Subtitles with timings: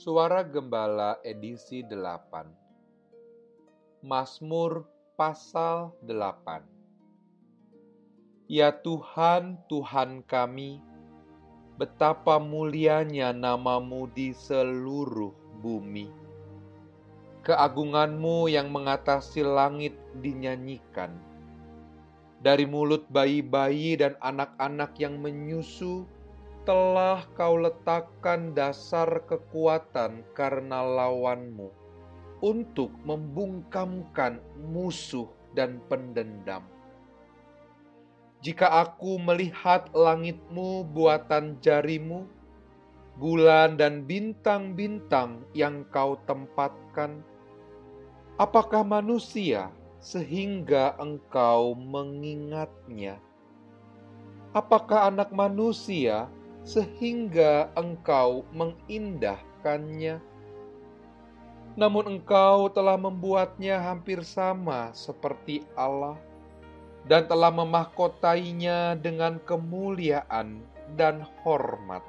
[0.00, 6.64] Suara Gembala edisi 8 Mazmur pasal 8
[8.48, 10.80] Ya Tuhan, Tuhan kami,
[11.76, 16.08] betapa mulianya namamu di seluruh bumi.
[17.44, 19.92] Keagunganmu yang mengatasi langit
[20.24, 21.12] dinyanyikan.
[22.40, 26.08] Dari mulut bayi-bayi dan anak-anak yang menyusu,
[26.68, 31.72] telah kau letakkan dasar kekuatan karena lawanmu
[32.40, 36.64] untuk membungkamkan musuh dan pendendam.
[38.40, 42.24] Jika aku melihat langitmu buatan jarimu,
[43.20, 47.20] bulan dan bintang-bintang yang kau tempatkan,
[48.40, 49.68] apakah manusia
[50.00, 53.20] sehingga engkau mengingatnya?
[54.56, 56.32] Apakah anak manusia
[56.64, 60.20] sehingga engkau mengindahkannya.
[61.78, 66.18] Namun engkau telah membuatnya hampir sama seperti Allah
[67.08, 70.60] dan telah memahkotainya dengan kemuliaan
[70.98, 72.04] dan hormat.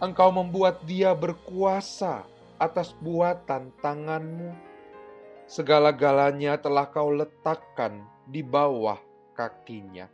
[0.00, 2.24] Engkau membuat dia berkuasa
[2.56, 4.56] atas buatan tanganmu.
[5.44, 8.96] Segala-galanya telah kau letakkan di bawah
[9.36, 10.08] kakinya.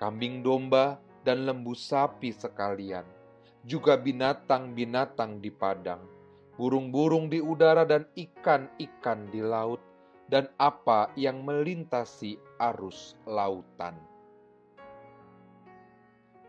[0.00, 3.02] Kambing domba dan lembu sapi sekalian,
[3.66, 6.06] juga binatang-binatang di padang,
[6.54, 9.82] burung-burung di udara dan ikan-ikan di laut,
[10.30, 13.98] dan apa yang melintasi arus lautan.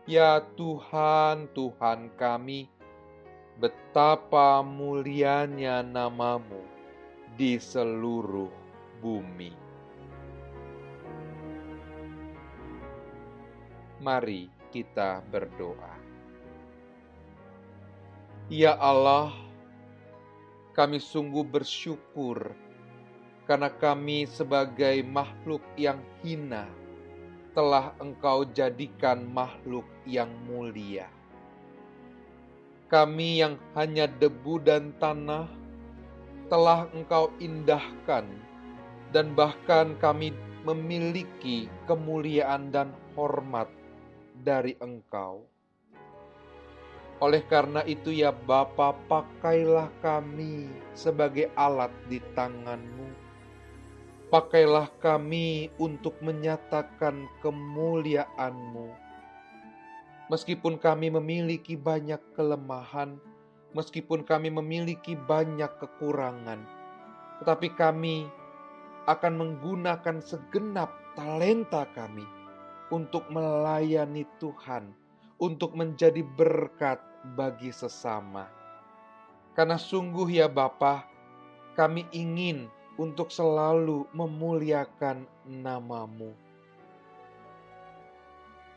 [0.06, 2.70] Ya Tuhan, Tuhan kami,
[3.58, 6.62] betapa mulianya namamu
[7.34, 8.50] di seluruh
[9.02, 9.52] bumi.
[13.98, 15.94] Mari kita berdoa.
[18.48, 19.32] Ya Allah,
[20.72, 22.56] kami sungguh bersyukur
[23.44, 26.68] karena kami sebagai makhluk yang hina
[27.56, 31.08] telah Engkau jadikan makhluk yang mulia.
[32.88, 35.44] Kami yang hanya debu dan tanah
[36.48, 38.24] telah Engkau indahkan,
[39.12, 40.32] dan bahkan kami
[40.64, 43.68] memiliki kemuliaan dan hormat
[44.42, 45.46] dari Engkau.
[47.18, 53.10] Oleh karena itu ya Bapa, pakailah kami sebagai alat di tanganmu.
[54.30, 58.94] Pakailah kami untuk menyatakan kemuliaanmu.
[60.30, 63.18] Meskipun kami memiliki banyak kelemahan,
[63.74, 66.62] meskipun kami memiliki banyak kekurangan,
[67.42, 68.28] tetapi kami
[69.08, 72.37] akan menggunakan segenap talenta kami
[72.88, 74.92] untuk melayani Tuhan,
[75.36, 77.00] untuk menjadi berkat
[77.36, 78.48] bagi sesama.
[79.52, 81.04] Karena sungguh ya Bapa,
[81.74, 86.34] kami ingin untuk selalu memuliakan namamu.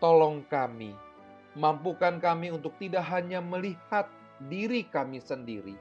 [0.01, 0.97] Tolong kami,
[1.53, 4.09] mampukan kami untuk tidak hanya melihat
[4.49, 5.77] diri kami sendiri,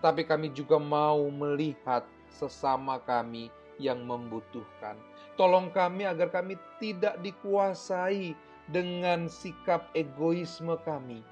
[0.00, 5.00] tapi kami juga mau melihat sesama kami yang membutuhkan.
[5.40, 8.36] Tolong kami agar kami tidak dikuasai
[8.68, 11.24] dengan sikap egoisme kami,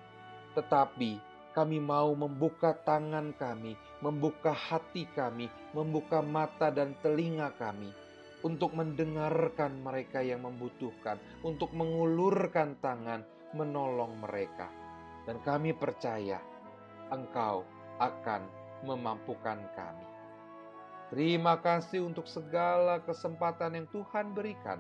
[0.57, 1.21] tetapi
[1.53, 7.93] kami mau membuka tangan kami, membuka hati kami, membuka mata dan telinga kami
[8.47, 14.71] untuk mendengarkan mereka yang membutuhkan, untuk mengulurkan tangan, menolong mereka.
[15.27, 16.41] Dan kami percaya
[17.11, 17.67] Engkau
[17.99, 18.43] akan
[18.87, 20.18] memampukan kami.
[21.09, 24.77] Terima kasih untuk segala kesempatan yang Tuhan berikan.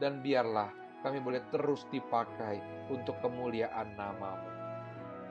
[0.00, 0.72] Dan biarlah
[1.04, 2.60] kami boleh terus dipakai
[2.92, 4.50] untuk kemuliaan namamu.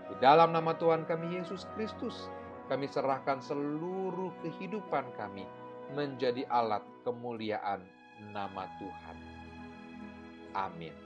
[0.09, 2.29] Di dalam nama Tuhan kami Yesus Kristus,
[2.69, 5.45] kami serahkan seluruh kehidupan kami
[5.93, 7.81] menjadi alat kemuliaan
[8.33, 9.17] nama Tuhan.
[10.55, 11.04] Amin.